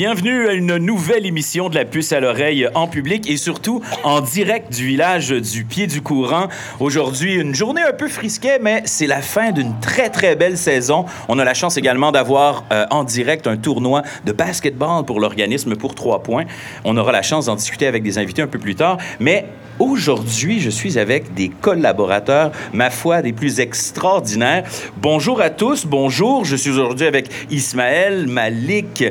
[0.00, 4.22] Bienvenue à une nouvelle émission de la puce à l'oreille en public et surtout en
[4.22, 6.48] direct du village du Pied du Courant.
[6.78, 11.04] Aujourd'hui, une journée un peu frisquée, mais c'est la fin d'une très très belle saison.
[11.28, 15.76] On a la chance également d'avoir euh, en direct un tournoi de basketball pour l'organisme
[15.76, 16.46] pour trois points.
[16.86, 19.44] On aura la chance d'en discuter avec des invités un peu plus tard, mais
[19.80, 24.64] Aujourd'hui, je suis avec des collaborateurs, ma foi, des plus extraordinaires.
[24.98, 26.44] Bonjour à tous, bonjour.
[26.44, 29.02] Je suis aujourd'hui avec Ismaël, Malik,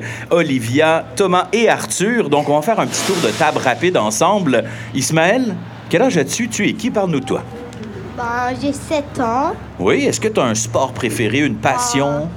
[1.16, 2.30] Thomas et Arthur.
[2.30, 4.64] Donc, on va faire un petit tour de table rapide ensemble.
[4.94, 5.56] Ismaël,
[5.90, 6.50] quel âge as-tu?
[6.50, 6.92] Tu es qui?
[6.92, 7.44] Parle-nous de toi.
[8.18, 9.54] Ben, j'ai 7 ans.
[9.80, 12.28] Oui, est-ce que tu as un sport préféré, une passion?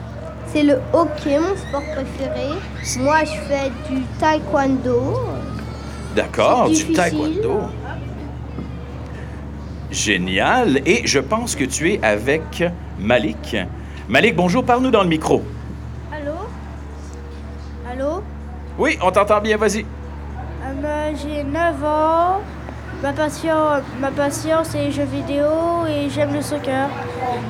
[0.52, 2.50] C'est le hockey, mon sport préféré.
[3.00, 5.18] Moi, je fais du taekwondo.
[6.14, 7.62] D'accord, du taekwondo.
[9.90, 10.80] Génial.
[10.86, 12.64] Et je pense que tu es avec
[12.98, 13.56] Malik.
[14.08, 15.42] Malik, bonjour, parle-nous dans le micro.
[18.78, 19.80] Oui, on t'entend bien, vas-y.
[19.80, 22.40] Euh, ben, J'ai 9 ans.
[23.02, 23.56] Ma passion,
[23.98, 25.48] ma passion c'est les jeux vidéo
[25.88, 26.88] et j'aime le soccer.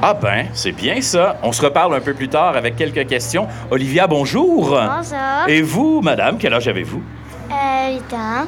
[0.01, 1.37] Ah ben, c'est bien ça.
[1.42, 3.47] On se reparle un peu plus tard avec quelques questions.
[3.70, 4.70] Olivia, bonjour.
[4.70, 5.48] Bonjour.
[5.48, 7.03] Et vous, madame, quel âge avez-vous?
[7.51, 8.47] Euh, 8 ans.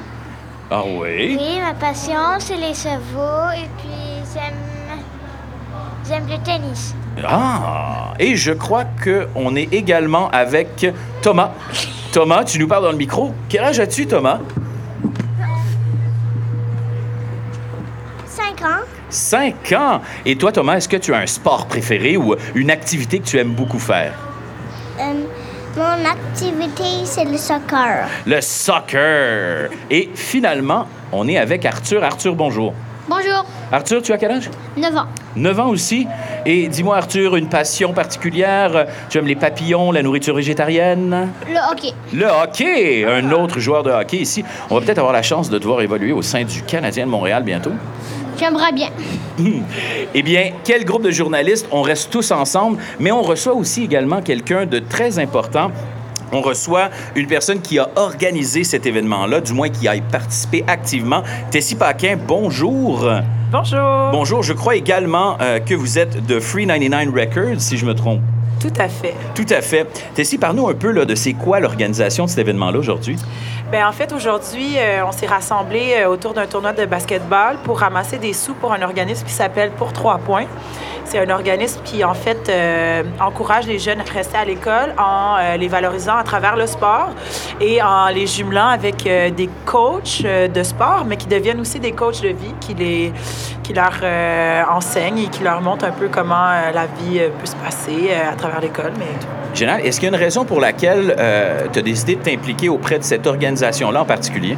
[0.71, 1.37] Ah oui?
[1.39, 4.55] Oui, ma passion, c'est les chevaux et puis j'aime.
[6.09, 6.95] J'aime le tennis.
[7.23, 10.87] Ah, et je crois qu'on est également avec
[11.21, 11.51] Thomas.
[12.15, 13.35] Thomas, tu nous parles dans le micro.
[13.49, 14.39] Quel âge as-tu, Thomas?
[18.25, 18.85] 5 ans.
[19.11, 20.01] 5 ans.
[20.25, 23.37] Et toi, Thomas, est-ce que tu as un sport préféré ou une activité que tu
[23.37, 24.15] aimes beaucoup faire?
[25.01, 25.25] Euh,
[25.77, 28.07] mon activité, c'est le soccer.
[28.27, 29.71] Le soccer.
[29.91, 32.05] Et finalement, on est avec Arthur.
[32.05, 32.75] Arthur, bonjour.
[33.07, 33.45] Bonjour.
[33.71, 34.51] Arthur, tu as quel âge?
[34.79, 35.07] 9 ans.
[35.37, 36.07] 9 ans aussi.
[36.47, 38.87] Et dis-moi, Arthur, une passion particulière?
[39.11, 41.29] Tu aimes les papillons, la nourriture végétarienne?
[41.47, 41.93] Le hockey.
[42.15, 43.05] Le hockey!
[43.05, 44.43] Un autre joueur de hockey ici.
[44.71, 47.11] On va peut-être avoir la chance de te voir évoluer au sein du Canadien de
[47.11, 47.73] Montréal bientôt.
[48.39, 48.89] J'aimerais bien.
[50.17, 51.67] Eh bien, quel groupe de journalistes?
[51.73, 55.73] On reste tous ensemble, mais on reçoit aussi également quelqu'un de très important.
[56.33, 61.23] On reçoit une personne qui a organisé cet événement-là, du moins qui a participé activement.
[61.51, 63.09] Tessie Paquin, bonjour.
[63.51, 64.11] Bonjour.
[64.11, 67.95] Bonjour, je crois également euh, que vous êtes de Free 99 Records, si je me
[67.95, 68.21] trompe.
[68.65, 69.15] Tout à fait.
[69.35, 69.87] Tout à fait.
[70.15, 73.19] Tessie, parle-nous un peu là, de c'est quoi l'organisation de cet événement-là aujourd'hui?
[73.71, 77.81] Ben en fait, aujourd'hui, euh, on s'est rassemblés euh, autour d'un tournoi de basketball pour
[77.81, 80.47] ramasser des sous pour un organisme qui s'appelle Pour trois points.
[81.07, 85.37] C'est un organisme qui, en fait, euh, encourage les jeunes à rester à l'école en
[85.59, 87.11] les valorisant à travers le sport
[87.61, 92.23] et en les jumelant avec des coachs de sport, mais qui deviennent aussi des coachs
[92.23, 93.13] de vie qui, les,
[93.63, 94.01] qui leur
[94.71, 98.54] enseignent et qui leur montrent un peu comment la vie peut se passer à travers
[98.61, 98.93] l'école.
[98.99, 99.07] Mais.
[99.55, 99.81] Génial.
[99.87, 101.15] Est-ce qu'il y a une raison pour laquelle
[101.73, 104.57] tu as décidé de t'impliquer auprès de cette organisation-là en particulier?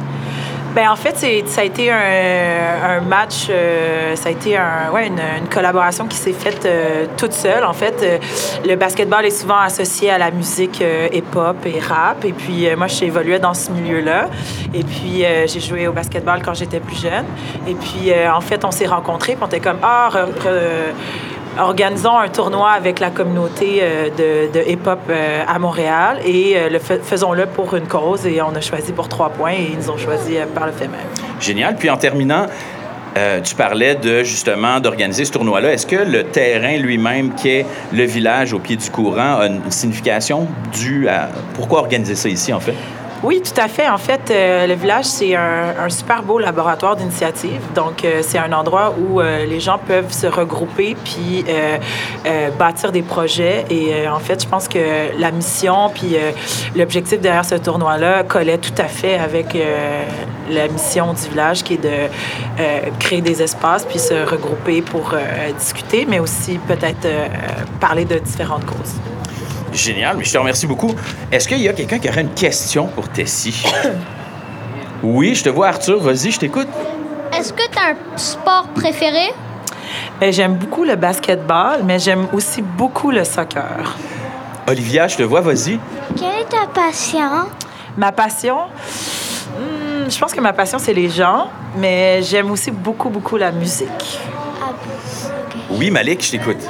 [0.75, 1.97] Ben en fait, ça a été un,
[2.87, 7.05] un match, euh, ça a été un, ouais, une, une collaboration qui s'est faite euh,
[7.17, 7.63] toute seule.
[7.63, 8.17] En fait, Euh,
[8.67, 12.23] le basketball est souvent associé à la musique euh, hip-hop et rap.
[12.25, 14.27] Et puis, euh, moi, évolué dans ce milieu-là.
[14.73, 17.25] Et puis, euh, j'ai joué au basketball quand j'étais plus jeune.
[17.67, 19.33] Et puis, euh, en fait, on s'est rencontrés.
[19.33, 20.93] Puis, on était comme, ah, re- re-
[21.59, 26.69] organisons un tournoi avec la communauté euh, de, de hip-hop euh, à Montréal et euh,
[26.69, 28.25] le fais- faisons-le pour une cause.
[28.25, 30.87] Et on a choisi pour trois points et ils nous ont choisi par le fait
[30.87, 30.99] même.
[31.39, 31.75] Génial.
[31.75, 32.47] Puis en terminant,
[33.43, 35.73] tu parlais de justement d'organiser ce tournoi-là.
[35.73, 39.71] Est-ce que le terrain lui-même, qui est le village au pied du courant, a une
[39.71, 42.75] signification due à pourquoi organiser ça ici en fait?
[43.23, 43.89] Oui, tout à fait.
[43.89, 47.59] En fait, euh, le village, c'est un, super beau laboratoire d'initiative.
[47.73, 51.43] Donc, euh, c'est un endroit où euh, les gens peuvent se regrouper puis
[52.59, 53.65] bâtir des projets.
[53.69, 54.79] Et en fait, je pense que
[55.17, 56.15] la mission puis
[56.75, 59.57] l'objectif derrière ce tournoi-là collait tout à fait avec
[60.49, 62.09] la mission du village qui est de
[62.99, 65.13] créer des espaces puis se regrouper pour
[65.57, 67.07] discuter, mais aussi peut-être
[67.79, 69.16] parler de différentes causes.
[69.77, 70.17] Génial.
[70.17, 70.93] Mais je te remercie beaucoup.
[71.31, 73.63] Est-ce qu'il y a quelqu'un qui aurait une question pour Tessie?
[75.03, 75.99] oui, je te vois, Arthur.
[75.99, 76.67] Vas-y, je t'écoute.
[77.37, 79.31] Est-ce que tu as un sport préféré?
[80.19, 83.95] Ben, j'aime beaucoup le basketball, mais j'aime aussi beaucoup le soccer.
[84.67, 85.41] Olivia, je te vois.
[85.41, 85.79] Vas-y.
[86.17, 87.45] Quelle est ta passion?
[87.95, 93.09] Ma passion, hmm, je pense que ma passion, c'est les gens, mais j'aime aussi beaucoup,
[93.09, 94.19] beaucoup la musique.
[94.61, 94.73] Ah.
[95.69, 96.63] Oui, Malik, je t'écoute.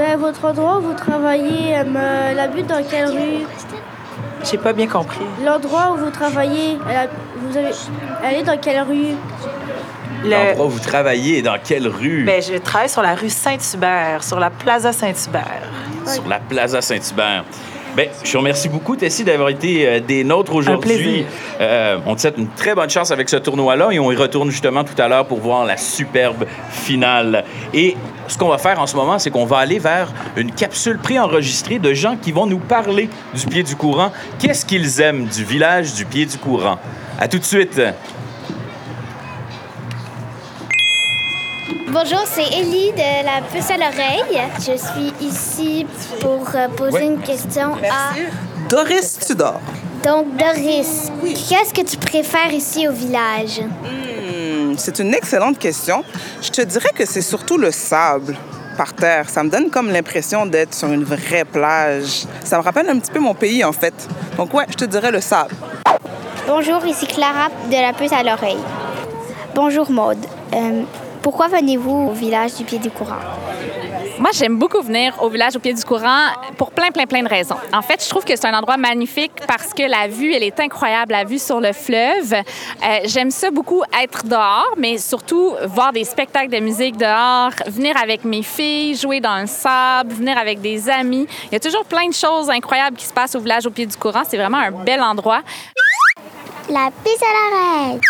[0.00, 3.44] Votre, ben, votre endroit où vous travaillez, euh, la butte dans quelle rue?
[4.50, 5.20] J'ai pas bien compris.
[5.44, 7.06] L'endroit où vous travaillez, elle, a-
[7.36, 7.70] vous avez,
[8.24, 9.14] elle est dans quelle rue?
[10.24, 12.24] Le- L'endroit où vous travaillez est dans quelle rue?
[12.24, 15.62] Ben, je travaille sur la rue Saint-Hubert, sur la Plaza Saint-Hubert.
[16.06, 17.44] Sur la Plaza Saint-Hubert.
[17.96, 21.26] Ben, je vous remercie beaucoup, Tessie, d'avoir été euh, des nôtres aujourd'hui.
[21.60, 24.50] Euh, on te souhaite une très bonne chance avec ce tournoi-là et on y retourne
[24.50, 27.44] justement tout à l'heure pour voir la superbe finale.
[27.74, 27.96] Et
[28.28, 31.80] ce qu'on va faire en ce moment, c'est qu'on va aller vers une capsule préenregistrée
[31.80, 34.12] de gens qui vont nous parler du pied du courant.
[34.38, 36.78] Qu'est-ce qu'ils aiment du village du pied du courant?
[37.18, 37.80] À tout de suite.
[41.92, 44.40] Bonjour, c'est Ellie de la puce à l'oreille.
[44.58, 45.84] Je suis ici
[46.20, 48.14] pour euh, poser une question à...
[48.68, 49.60] Doris Tudor.
[50.04, 53.60] Donc, Doris, qu'est-ce que tu préfères ici au village?
[53.60, 56.04] Hmm, c'est une excellente question.
[56.40, 58.36] Je te dirais que c'est surtout le sable
[58.76, 59.28] par terre.
[59.28, 62.24] Ça me donne comme l'impression d'être sur une vraie plage.
[62.44, 63.94] Ça me rappelle un petit peu mon pays, en fait.
[64.36, 65.56] Donc ouais, je te dirais le sable.
[66.46, 68.62] Bonjour, ici Clara de la puce à l'oreille.
[69.56, 70.24] Bonjour, Maude.
[70.54, 70.82] Euh,
[71.22, 73.20] pourquoi venez-vous au village du pied du courant?
[74.18, 76.26] Moi, j'aime beaucoup venir au village au pied du courant
[76.58, 77.56] pour plein, plein, plein de raisons.
[77.72, 80.60] En fait, je trouve que c'est un endroit magnifique parce que la vue, elle est
[80.60, 82.34] incroyable, la vue sur le fleuve.
[82.34, 87.96] Euh, j'aime ça beaucoup être dehors, mais surtout voir des spectacles de musique dehors, venir
[87.96, 91.26] avec mes filles, jouer dans le sable, venir avec des amis.
[91.46, 93.86] Il y a toujours plein de choses incroyables qui se passent au village au pied
[93.86, 94.22] du courant.
[94.28, 95.40] C'est vraiment un bel endroit.
[96.68, 98.00] La puce à l'oreille.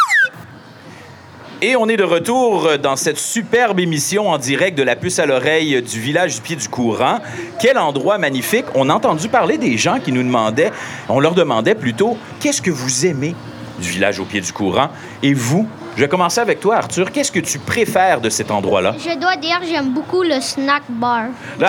[1.62, 5.26] Et on est de retour dans cette superbe émission en direct de la puce à
[5.26, 7.18] l'oreille du village du pied du courant.
[7.60, 8.64] Quel endroit magnifique.
[8.74, 10.72] On a entendu parler des gens qui nous demandaient,
[11.10, 13.34] on leur demandait plutôt, qu'est-ce que vous aimez
[13.78, 14.88] du village au pied du courant?
[15.22, 17.12] Et vous, je vais commencer avec toi, Arthur.
[17.12, 18.94] Qu'est-ce que tu préfères de cet endroit-là?
[18.98, 21.24] Je dois dire, j'aime beaucoup le snack bar.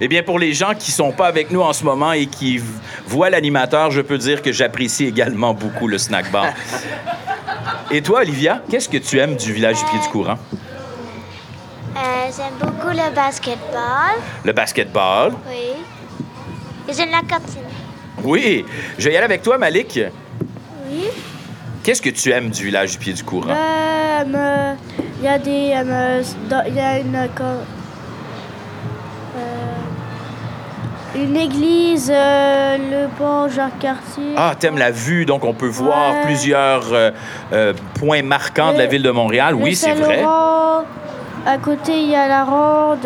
[0.00, 2.62] Eh bien, pour les gens qui sont pas avec nous en ce moment et qui
[3.04, 6.46] voient l'animateur, je peux dire que j'apprécie également beaucoup le snack bar.
[7.90, 10.38] Et toi, Olivia, qu'est-ce que tu aimes du village du pied du courant?
[11.96, 11.98] Euh,
[12.36, 14.16] j'aime beaucoup le basketball.
[14.44, 15.32] Le basketball?
[15.48, 15.72] Oui.
[16.88, 17.62] Et j'aime la cantine.
[18.22, 18.64] Oui.
[18.98, 19.98] Je vais y aller avec toi, Malik.
[20.90, 21.04] Oui.
[21.82, 23.50] Qu'est-ce que tu aimes du village du pied du courant?
[23.50, 24.74] Euh, euh,
[25.20, 25.72] Il y a des.
[25.74, 26.22] euh,
[26.68, 27.28] Il y a une.
[31.22, 34.34] Une église, euh, le pont Jacques-Cartier.
[34.36, 36.22] Ah, t'aimes la vue, donc on peut voir Ouais.
[36.24, 37.10] plusieurs euh,
[37.52, 39.54] euh, points marquants de la Le- ville de Montréal.
[39.54, 40.22] Le Oui, c'est vrai.
[41.46, 43.04] À côté, il y a la ronde.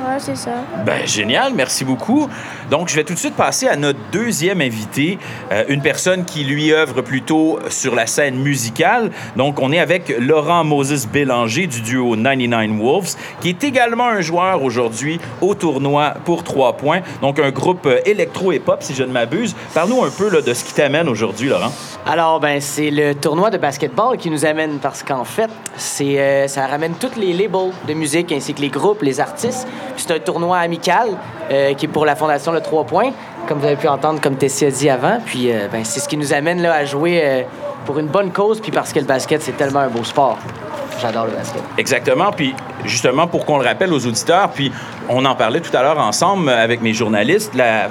[0.00, 0.50] Ouais, c'est ça.
[0.84, 2.28] Ben, génial, merci beaucoup.
[2.70, 5.18] Donc, je vais tout de suite passer à notre deuxième invité,
[5.52, 9.10] euh, une personne qui lui œuvre plutôt sur la scène musicale.
[9.36, 14.20] Donc, on est avec Laurent Moses Bélanger du duo 99 Wolves, qui est également un
[14.20, 17.00] joueur aujourd'hui au tournoi pour trois points.
[17.22, 19.54] Donc, un groupe euh, électro-hip-hop, si je ne m'abuse.
[19.72, 21.72] Parle-nous un peu de ce qui t'amène aujourd'hui, Laurent.
[22.04, 25.50] Alors, ben, c'est le tournoi de basketball qui nous amène parce qu'en fait,
[26.02, 29.66] euh, ça ramène tous les labels de musique ainsi que les groupes, les artistes.
[29.96, 31.08] C'est un tournoi amical
[31.48, 33.10] qui est pour la Fondation Le 3 Points,
[33.46, 35.18] comme vous avez pu entendre, comme Tessie a dit avant.
[35.24, 37.42] Puis euh, ben, c'est ce qui nous amène là, à jouer euh,
[37.86, 40.36] pour une bonne cause, puis parce que le basket, c'est tellement un beau sport.
[41.00, 41.62] J'adore le basket.
[41.78, 42.32] Exactement.
[42.32, 42.52] Puis
[42.84, 44.72] justement, pour qu'on le rappelle aux auditeurs, puis
[45.08, 47.88] on en parlait tout à l'heure ensemble avec mes journalistes, la-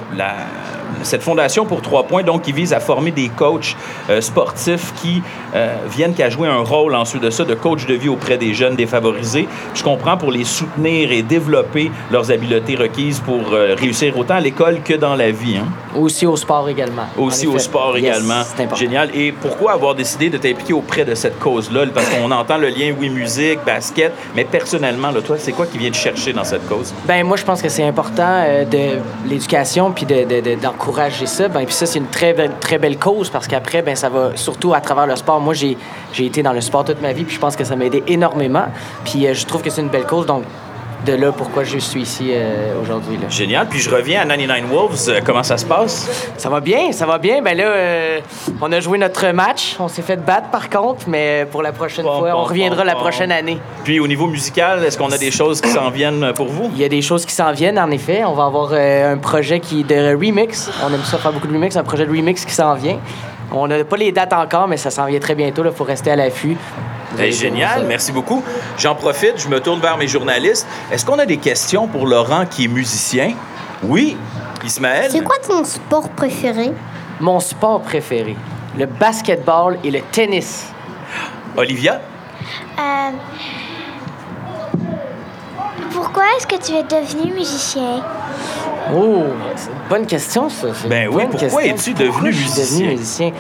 [1.03, 3.75] cette fondation pour trois points, donc, qui vise à former des coachs
[4.09, 5.21] euh, sportifs qui
[5.55, 8.53] euh, viennent qu'à jouer un rôle ensuite de ça de coach de vie auprès des
[8.53, 9.47] jeunes défavorisés.
[9.73, 14.39] Je comprends pour les soutenir et développer leurs habiletés requises pour euh, réussir autant à
[14.39, 15.57] l'école que dans la vie.
[15.57, 15.67] hein.
[15.95, 17.05] Aussi au sport également.
[17.17, 18.43] Aussi au sport Yes, également.
[18.75, 19.09] Génial.
[19.15, 21.85] Et pourquoi avoir décidé de t'impliquer auprès de cette cause-là?
[21.93, 25.77] Parce qu'on entend le lien, oui, musique, basket, mais personnellement, là, toi, c'est quoi qui
[25.77, 26.93] vient te chercher dans cette cause?
[27.07, 31.47] Ben moi, je pense que c'est important de l'éducation puis de- de- de- d'encourager ça.
[31.47, 34.35] Ben puis ça, c'est une très belle, très belle cause parce qu'après, ben ça va
[34.35, 35.39] surtout à travers le sport.
[35.39, 35.77] Moi, j'ai
[36.19, 38.65] été dans le sport toute ma vie puis je pense que ça m'a aidé énormément.
[39.03, 40.25] Puis euh, je trouve que c'est une belle cause.
[40.25, 40.43] Donc
[41.05, 43.17] de là pourquoi je suis ici euh, aujourd'hui.
[43.17, 43.29] là.
[43.29, 43.67] Génial.
[43.67, 45.09] Puis je reviens à 99 Wolves.
[45.09, 46.31] Euh, comment ça se passe?
[46.37, 47.41] Ça va bien, ça va bien.
[47.41, 48.19] Ben là, euh,
[48.61, 49.75] on a joué notre match.
[49.79, 52.81] On s'est fait battre par contre, mais pour la prochaine Bon, fois, bon, on reviendra
[52.81, 53.57] bon, la prochaine année.
[53.83, 56.69] Puis au niveau musical, est-ce qu'on a des choses qui s'en viennent pour vous?
[56.73, 58.23] Il y a des choses qui s'en viennent, en effet.
[58.25, 60.69] On va avoir un projet qui de remix.
[60.83, 62.99] On aime ça faire beaucoup de remix, un projet de remix qui s'en vient.
[63.51, 65.63] On n'a pas les dates encore, mais ça s'en vient très bientôt.
[65.63, 66.57] Il faut rester à l'affût.
[67.15, 68.43] Ben, génial, merci beaucoup.
[68.77, 70.67] J'en profite, je me tourne vers mes journalistes.
[70.91, 73.33] Est-ce qu'on a des questions pour Laurent qui est musicien?
[73.83, 74.17] Oui.
[74.65, 75.09] Ismaël?
[75.11, 76.73] C'est quoi ton sport préféré?
[77.19, 78.35] Mon sport préféré,
[78.77, 80.67] le basketball et le tennis.
[81.55, 82.01] Olivia?
[82.77, 83.11] Euh,
[85.91, 88.03] pourquoi est-ce que tu es devenu musicien?
[88.95, 89.23] Oh,
[89.55, 90.67] c'est une bonne question, ça.
[90.87, 92.77] Ben oui, pourquoi es-tu devenu Pourquoi je suis musicien?
[92.85, 93.31] devenu musicien?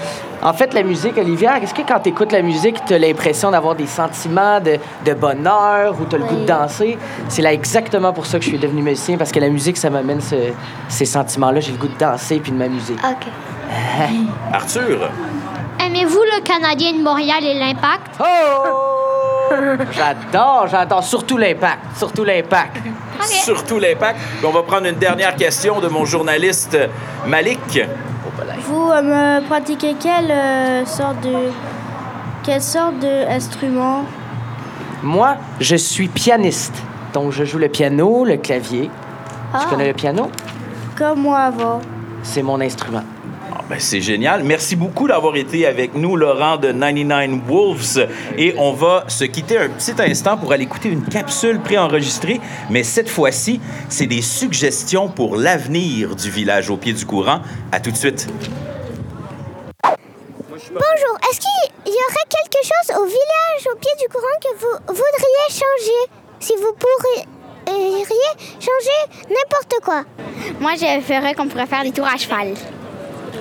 [0.41, 3.49] En fait, la musique, Olivia, est-ce que quand tu écoutes la musique, tu as l'impression
[3.51, 6.97] d'avoir des sentiments de, de bonheur ou tu as le goût de danser?
[7.27, 9.89] C'est là exactement pour ça que je suis devenu musicien, parce que la musique, ça
[9.89, 10.53] m'amène ce-
[10.89, 11.59] ces sentiments-là.
[11.59, 12.93] J'ai le goût de danser puis de m'amuser.
[13.03, 13.27] OK.
[14.53, 15.09] Arthur,
[15.83, 18.19] Aimez-vous le Canadien de Montréal et l'Impact?
[18.19, 19.53] Oh!
[19.91, 21.03] J'adore, j'adore.
[21.03, 21.79] Surtout l'impact.
[21.97, 22.77] Surtout l'impact.
[23.25, 24.19] Surtout l'impact.
[24.43, 26.77] On va prendre une dernière question de mon journaliste
[27.27, 27.79] Malik.
[28.61, 31.49] Vous euh, me pratiquez quelle euh, sorte de
[32.43, 34.05] quelle sorte d'instrument
[35.03, 36.75] Moi, je suis pianiste.
[37.13, 38.89] Donc, je joue le piano, le clavier.
[39.53, 39.59] Ah.
[39.61, 40.31] Tu connais le piano?
[40.97, 41.81] Comme moi avant.
[42.23, 43.03] C'est mon instrument.
[43.69, 44.45] Ben, c'est génial.
[44.45, 48.07] Merci beaucoup d'avoir été avec nous, Laurent de 99 Wolves.
[48.37, 52.39] Et on va se quitter un petit instant pour aller écouter une capsule préenregistrée.
[52.69, 53.59] Mais cette fois-ci,
[53.89, 57.41] c'est des suggestions pour l'avenir du village au pied du courant.
[57.73, 58.29] À tout de suite.
[59.83, 64.77] Bonjour, est-ce qu'il y aurait quelque chose au village au pied du courant que vous
[64.87, 66.11] voudriez changer?
[66.39, 67.25] Si vous pourriez
[68.59, 70.03] changer n'importe quoi.
[70.61, 72.53] Moi, je ferais qu'on pourrait faire des tours à cheval.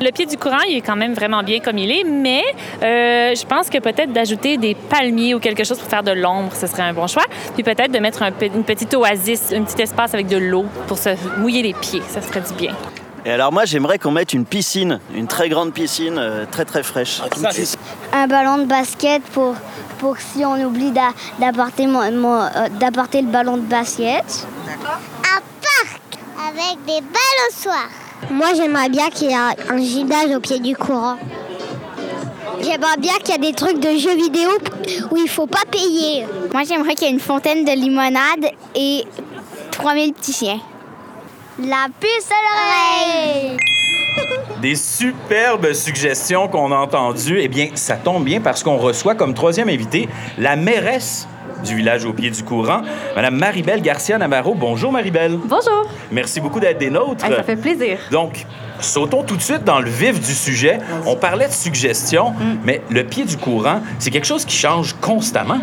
[0.00, 2.42] Le pied du courant, il est quand même vraiment bien comme il est, mais
[2.82, 6.52] euh, je pense que peut-être d'ajouter des palmiers ou quelque chose pour faire de l'ombre,
[6.54, 7.24] ce serait un bon choix.
[7.54, 10.98] Puis peut-être de mettre un une petite oasis, un petit espace avec de l'eau pour
[10.98, 12.74] se mouiller les pieds, ça serait du bien.
[13.24, 16.82] Et alors moi j'aimerais qu'on mette une piscine, une très grande piscine, euh, très très
[16.82, 17.20] fraîche.
[18.12, 19.54] Un ballon de basket pour,
[19.98, 22.48] pour si on oublie d'a- d'apporter, mon, mon, euh,
[22.78, 24.46] d'apporter le ballon de basket.
[24.68, 26.18] Un parc
[26.50, 27.90] avec des balançoires.
[28.30, 31.16] Moi j'aimerais bien qu'il y ait un, gymnase au pied du courant.
[32.60, 34.50] J'aimerais bien qu'il y ait des trucs de jeux vidéo
[35.10, 36.26] où il faut pas payer.
[36.52, 39.04] Moi, j'aimerais qu'il y ait une fontaine de limonade et
[39.72, 40.60] 3000 petits chiens.
[41.58, 43.56] La puce à l'oreille.
[44.62, 47.40] Des superbes suggestions qu'on a entendues.
[47.40, 50.08] Eh bien, ça tombe bien parce qu'on reçoit comme troisième invité
[50.38, 51.28] la mairesse
[51.64, 52.82] du village au pied du courant,
[53.14, 54.54] Madame Maribel Garcia Navarro.
[54.54, 55.36] Bonjour Maribel.
[55.44, 55.88] Bonjour.
[56.12, 57.24] Merci beaucoup d'être des nôtres.
[57.24, 57.98] Hey, ça fait plaisir.
[58.10, 58.44] Donc,
[58.80, 60.78] sautons tout de suite dans le vif du sujet.
[61.06, 62.58] On parlait de suggestions, Mm.
[62.64, 65.58] mais le pied du courant, c'est quelque chose qui change constamment.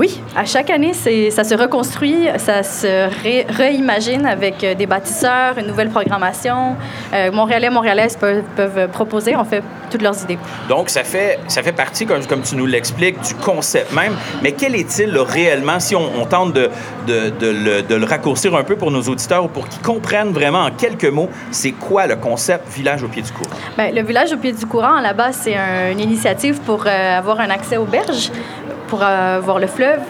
[0.00, 2.86] Oui, à chaque année, ça se reconstruit, ça se
[3.22, 6.74] ré- réimagine avec euh, des bâtisseurs, une nouvelle programmation.
[7.12, 10.38] Euh, Montréalais, Montréalaises peuvent, peuvent proposer, on fait toutes leurs idées.
[10.70, 14.14] Donc, ça fait, ça fait partie, comme, comme tu nous l'expliques, du concept même.
[14.42, 16.70] Mais quel est-il réellement, si on, on tente de,
[17.06, 20.32] de, de le, de le raccourcir un peu pour nos auditeurs ou pour qu'ils comprennent
[20.32, 23.50] vraiment en quelques mots, c'est quoi le concept Village au pied du courant?
[23.76, 26.84] Bien, le village au pied du courant, à la base, c'est un- une initiative pour
[26.86, 28.30] euh, avoir un accès aux berges,
[28.90, 30.00] pour euh, voir le fleuve.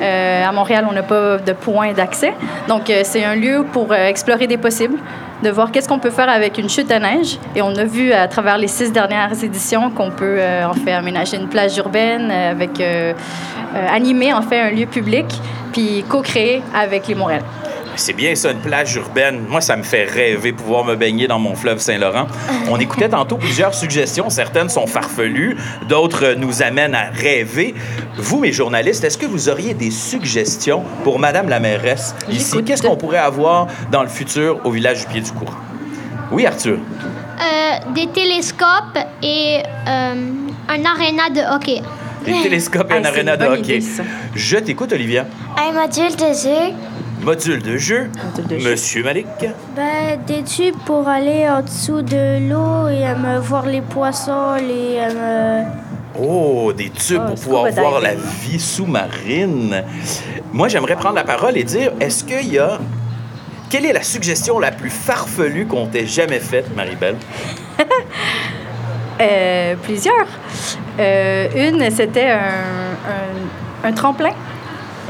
[0.00, 2.34] Euh, à Montréal, on n'a pas de point d'accès.
[2.68, 4.98] Donc, euh, c'est un lieu pour explorer des possibles,
[5.42, 7.38] de voir qu'est-ce qu'on peut faire avec une chute à neige.
[7.56, 11.36] Et on a vu à travers les six dernières éditions qu'on peut, en fait, aménager
[11.36, 12.82] une plage urbaine avec...
[13.90, 15.26] animer, en fait, un lieu public,
[15.72, 17.44] puis co-créer avec les Montréalais.
[17.98, 19.40] C'est bien ça, une plage urbaine.
[19.48, 22.26] Moi, ça me fait rêver pouvoir me baigner dans mon fleuve Saint-Laurent.
[22.70, 24.28] On écoutait tantôt plusieurs suggestions.
[24.28, 25.56] Certaines sont farfelues,
[25.88, 27.74] d'autres nous amènent à rêver.
[28.16, 32.62] Vous, mes journalistes, est-ce que vous auriez des suggestions pour Madame la mairesse ici?
[32.64, 35.54] Qu'est-ce qu'on pourrait avoir dans le futur au village du pied du courant?
[36.30, 36.76] Oui, Arthur.
[36.78, 40.14] Euh, des télescopes et euh,
[40.68, 41.80] un aréna de hockey.
[42.24, 43.76] Des télescopes et Ah, un c'est aréna de hockey.
[43.78, 43.86] idée.
[44.34, 45.24] Je t'écoute, Olivia.
[45.56, 46.74] Un module de jeu.
[47.26, 48.08] Module de jeu.
[48.24, 48.70] Module de jeu.
[48.70, 49.26] Monsieur Malik.
[49.74, 54.54] Ben, des tubes pour aller en dessous de l'eau et euh, me voir les poissons,
[54.54, 55.66] les euh, me-
[56.18, 59.82] Oh, des tubes Oh, pour pouvoir voir la vie sous-marine.
[60.52, 62.78] Moi, j'aimerais prendre la parole et dire, est-ce qu'il y a...
[63.70, 67.16] Quelle est la suggestion la plus farfelue qu'on t'ait jamais faite, Maribel?
[69.18, 70.26] Euh, plusieurs.
[71.00, 72.36] Euh, une, c'était un,
[73.08, 74.28] un- un tremplin,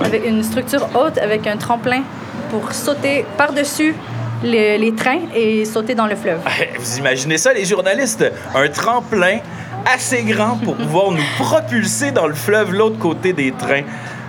[0.02, 2.02] avec une structure haute avec un tremplin
[2.50, 3.94] pour sauter par-dessus
[4.42, 6.40] les, les trains et sauter dans le fleuve.
[6.78, 8.24] Vous imaginez ça, les journalistes?
[8.54, 9.38] Un tremplin
[9.92, 13.84] assez grand pour pouvoir nous propulser dans le fleuve l'autre côté des trains.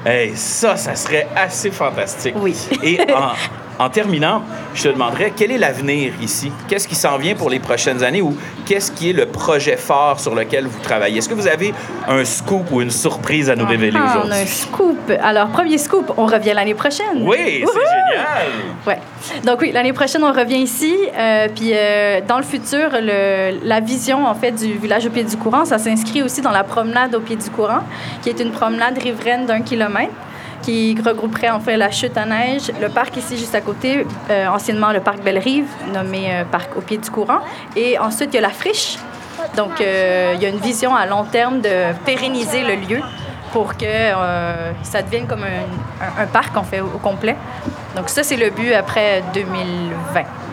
[0.06, 2.36] Hey, ça, ça serait assez fantastique.
[2.38, 2.56] Oui.
[2.84, 3.32] Et en,
[3.80, 4.42] en terminant,
[4.74, 6.52] je te demanderais quel est l'avenir ici?
[6.68, 10.20] Qu'est-ce qui s'en vient pour les prochaines années ou qu'est-ce qui est le projet fort
[10.20, 11.18] sur lequel vous travaillez?
[11.20, 11.74] Est-ce que vous avez
[12.08, 14.40] un scoop ou une surprise à nous révéler Ah, on a aujourd'hui?
[14.42, 15.12] un scoop.
[15.22, 17.22] Alors, premier scoop, on revient l'année prochaine.
[17.22, 18.48] Oui, c'est génial!
[18.86, 19.00] Ouais.
[19.46, 20.96] Donc oui, l'année prochaine, on revient ici.
[21.18, 25.24] euh, puis euh, dans le futur, le- la vision en fait du village au pied
[25.24, 27.82] du courant, ça s'inscrit aussi dans la promenade au pied du courant,
[28.22, 30.12] qui est une promenade riveraine d'un kilomètre
[30.68, 34.48] qui regrouperait en fait la chute à neige, le parc ici juste à côté, euh,
[34.48, 37.40] anciennement le parc Belle-Rive, nommé euh, parc au pied du courant.
[37.78, 38.98] Et ensuite, il y a la friche.
[39.56, 43.00] Donc, euh, il y a une vision à long terme de pérenniser le lieu
[43.54, 43.86] pour que
[44.84, 47.38] ça devienne comme un, parc en fait au complet.
[47.96, 50.47] Donc ça, c'est le but après 2020.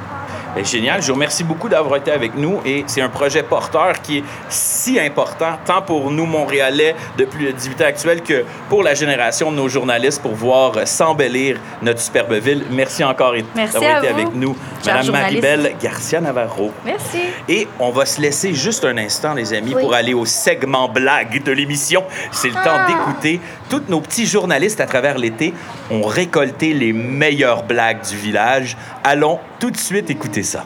[0.55, 1.03] Ben, génial.
[1.03, 4.25] Je vous remercie beaucoup d'avoir été avec nous et c'est un projet porteur qui est
[4.49, 9.51] si important, tant pour nous, Montréalais, depuis le 18 ans actuel, que pour la génération
[9.51, 12.63] de nos journalistes pour voir s'embellir notre superbe ville.
[12.71, 15.11] Merci encore d'avoir été vous, avec nous, journalistes.
[15.13, 16.71] Maribel Garcia Navarro.
[16.85, 17.19] Merci.
[17.49, 19.83] Et on va se laisser juste un instant, les amis, Oui.
[19.83, 22.05] pour aller au segment blague de l'émission.
[22.31, 22.65] C'est le Ah.
[22.65, 23.41] temps d'écouter.
[23.69, 25.53] Tous nos petits journalistes à travers l'été
[25.91, 28.77] ont récolté les meilleures blagues du village.
[29.03, 30.65] Allons tout de suite écouter ça.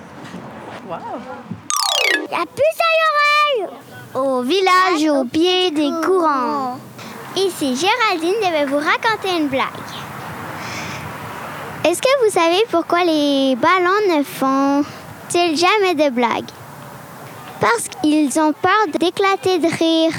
[0.89, 3.71] La puce à l'oreille
[4.15, 6.79] Au village au pied des courants.
[7.37, 9.67] Ici Géraldine, je vais vous raconter une blague.
[11.85, 16.51] Est-ce que vous savez pourquoi les ballons ne font-ils jamais de blagues?
[17.61, 20.13] Parce qu'ils ont peur d'éclater de rire.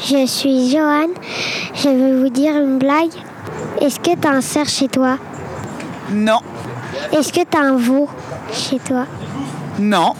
[0.00, 1.12] Je suis Joanne.
[1.74, 3.12] Je vais vous dire une blague.
[3.80, 5.18] Est-ce que tu en sers chez toi?
[6.10, 6.40] Non.
[7.12, 8.08] Est-ce que tu en vaux
[8.52, 9.06] chez toi?
[9.78, 10.14] Non.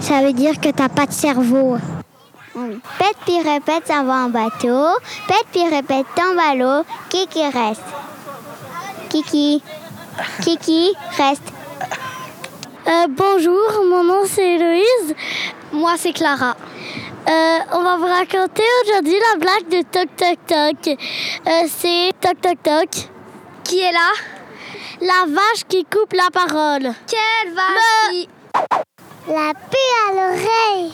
[0.00, 1.78] Ça veut dire que t'as pas de cerveau.
[2.98, 4.86] Pète puis répète, ça va en bateau.
[5.26, 6.84] Pète puis répète, tombe à l'eau.
[7.08, 7.82] Qui qui reste?
[9.08, 9.62] Kiki.
[10.42, 11.52] Kiki reste?
[12.86, 15.14] Euh, bonjour, mon nom c'est Héloïse.
[15.72, 16.54] Moi c'est Clara.
[17.26, 20.98] Euh, on va vous raconter aujourd'hui la blague de Toc Toc Toc.
[21.46, 23.08] Euh, c'est Toc Toc Toc.
[23.64, 24.33] Qui est là?
[25.00, 26.92] La vache qui coupe la parole.
[27.06, 28.28] Quelle vache qui...
[29.28, 30.92] La paix à l'oreille.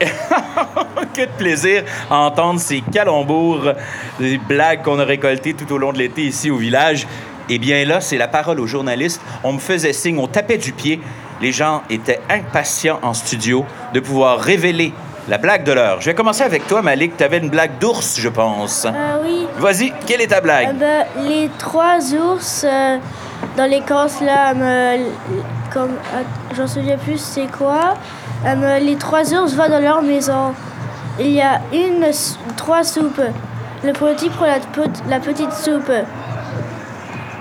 [1.14, 3.72] que de plaisir à entendre ces calembours,
[4.20, 7.06] des blagues qu'on a récoltées tout au long de l'été ici au village.
[7.48, 9.20] Eh bien là, c'est la parole aux journalistes.
[9.42, 11.00] On me faisait signe, on tapait du pied.
[11.40, 14.92] Les gens étaient impatients en studio de pouvoir révéler
[15.28, 16.00] la blague de l'heure.
[16.00, 17.16] Je vais commencer avec toi, Malik.
[17.16, 18.86] Tu avais une blague d'ours, je pense.
[18.86, 19.46] Ah oui.
[19.58, 20.76] Vas-y, quelle est ta Euh, blague?
[20.76, 22.96] ben, les trois ours euh,
[23.56, 25.04] dans l'écorce là, me-
[25.72, 26.22] comme euh,
[26.56, 27.94] j'en souviens plus c'est quoi.
[28.46, 30.54] Euh, me- les trois ours vont dans leur maison.
[31.20, 32.06] Il y a une
[32.56, 33.20] trois soupes.
[33.84, 34.58] Le petit prend la,
[35.08, 35.90] la petite soupe.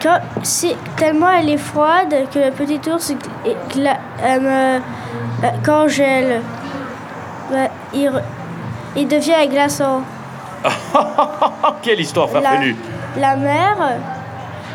[0.02, 0.20] Quand,
[0.96, 4.80] tellement elle est froide que le petit ours gl- gla- euh,
[5.44, 6.42] euh, congèle.
[7.94, 10.02] Il, devient un glaçon.
[11.82, 12.76] quelle histoire farfelue.
[13.20, 13.78] la mère,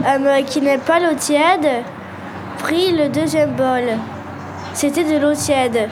[0.07, 1.69] euh, qui n'est pas l'eau tiède,
[2.59, 3.83] prit le deuxième bol.
[4.75, 5.89] C'était de l'eau tiède.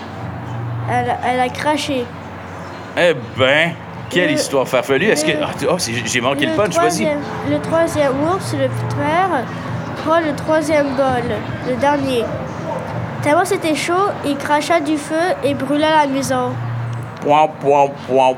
[0.90, 2.04] Elle, elle a craché.
[2.96, 3.72] Eh ben,
[4.08, 5.06] quelle Le- histoire farfelue.
[5.06, 5.32] Est-ce que...
[5.32, 7.08] le- Ah, oh, j'ai manqué le, punch, vas-y.
[7.50, 9.44] le troisième ours, le père,
[10.04, 11.22] prend le troisième bol,
[11.68, 12.24] le dernier.
[13.22, 15.14] Tellement c'était chaud, il cracha du feu
[15.44, 16.52] et brûla la maison.
[17.26, 18.28] Ouin, ouin, ouin.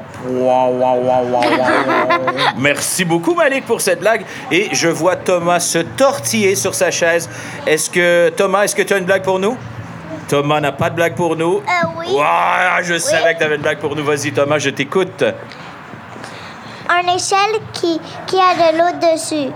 [2.59, 4.25] Merci beaucoup, Malik, pour cette blague.
[4.51, 7.29] Et je vois Thomas se tortiller sur sa chaise.
[7.66, 9.57] Est-ce que, Thomas, est-ce que tu as une blague pour nous?
[10.29, 11.59] Thomas n'a pas de blague pour nous.
[11.59, 12.07] Euh, oui.
[12.12, 14.05] Ouah, je savais que tu avais une blague pour nous.
[14.05, 15.23] Vas-y, Thomas, je t'écoute.
[16.88, 19.53] Un échelle qui, qui a de l'eau dessus.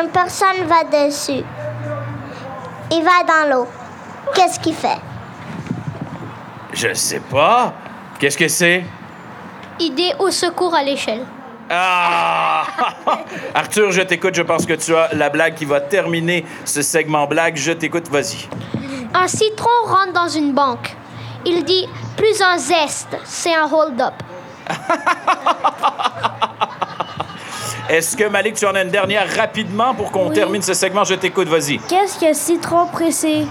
[0.00, 1.44] Une personne va dessus.
[2.90, 3.68] Il va dans l'eau.
[4.34, 5.00] Qu'est-ce qu'il fait?
[6.72, 7.74] Je sais pas.
[8.22, 8.84] Qu'est-ce que c'est?
[9.80, 11.24] Idée au secours à l'échelle.
[11.68, 12.62] Ah!
[13.56, 14.36] Arthur, je t'écoute.
[14.36, 17.56] Je pense que tu as la blague qui va terminer ce segment blague.
[17.56, 18.06] Je t'écoute.
[18.08, 18.48] Vas-y.
[19.12, 20.94] Un citron rentre dans une banque.
[21.44, 24.14] Il dit plus un zeste, c'est un hold-up.
[27.88, 30.34] Est-ce que, Malik, tu en as une dernière rapidement pour qu'on Oui.
[30.34, 31.02] termine ce segment?
[31.02, 31.48] Je t'écoute.
[31.48, 31.78] Vas-y.
[31.88, 33.48] Qu'est-ce que citron pressé?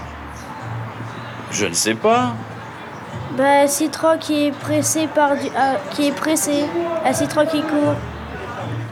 [1.50, 2.32] Je ne sais pas.
[3.36, 5.46] Ben, citron qui est pressé par du.
[5.56, 6.64] ah, qui est pressé.
[7.04, 7.96] Un citron qui court.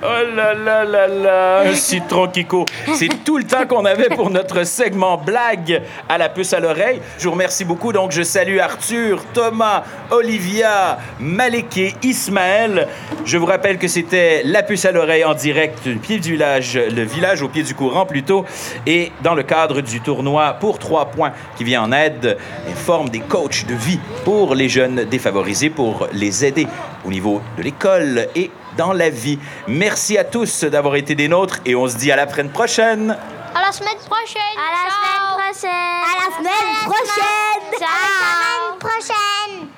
[0.02, 2.46] Oh là là là là, un citron qui.
[2.94, 7.02] C'est tout le temps qu'on avait pour notre segment blague à la puce à l'oreille.
[7.18, 7.92] Je vous remercie beaucoup.
[7.92, 12.88] Donc, je salue Arthur, Thomas, Olivia, Malik et Ismaël.
[13.26, 16.78] Je vous rappelle que c'était la puce à l'oreille en direct du pied du village,
[16.78, 18.46] le village au pied du courant plutôt,
[18.86, 23.10] et dans le cadre du tournoi pour trois points qui vient en aide et forme
[23.10, 26.66] des coachs de vie pour les jeunes défavorisés, pour les aider
[27.04, 29.38] au niveau de l'école et dans la vie.
[29.68, 33.16] Merci à tous d'avoir été des nôtres et on se dit à la semaine prochaine.
[33.54, 34.56] À la semaine prochaine.
[34.56, 35.70] À la semaine prochaine.
[35.70, 37.78] À la semaine prochaine.
[37.78, 37.88] Ciao.
[37.88, 39.68] À la semaine prochaine.